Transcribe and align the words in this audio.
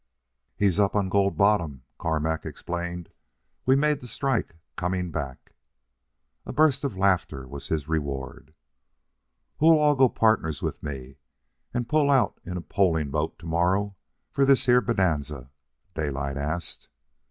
"He's 0.55 0.79
up 0.79 0.95
on 0.95 1.09
Gold 1.09 1.37
Bottom," 1.37 1.83
Carmack 1.99 2.43
explained. 2.43 3.09
"We 3.67 3.75
made 3.75 4.01
the 4.01 4.07
strike 4.07 4.55
coming 4.75 5.11
back." 5.11 5.53
A 6.43 6.51
burst 6.51 6.83
of 6.83 6.97
laughter 6.97 7.47
was 7.47 7.67
his 7.67 7.87
reward. 7.87 8.55
"Who 9.59 9.77
all'll 9.77 9.95
go 9.95 10.09
pardners 10.09 10.59
with 10.59 10.81
me 10.81 11.17
and 11.71 11.87
pull 11.87 12.09
out 12.09 12.39
in 12.43 12.57
a 12.57 12.61
poling 12.61 13.11
boat 13.11 13.37
to 13.37 13.45
morrow 13.45 13.95
for 14.31 14.43
this 14.43 14.65
here 14.65 14.81
Bonanza?" 14.81 15.51
Daylight 15.93 16.35
asked. 16.35 16.89